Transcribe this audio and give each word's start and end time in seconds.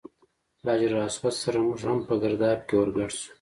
له 0.65 0.71
حجر 0.77 0.93
اسود 1.07 1.33
سره 1.43 1.57
موږ 1.65 1.79
هم 1.87 1.99
په 2.07 2.13
ګرداب 2.21 2.59
کې 2.67 2.73
ور 2.77 2.89
ګډ 2.97 3.09
شو. 3.19 3.29